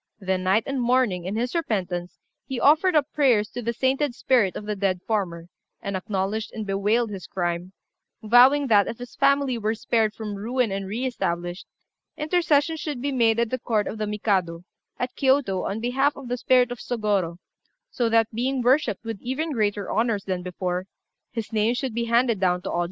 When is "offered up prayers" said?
2.59-3.49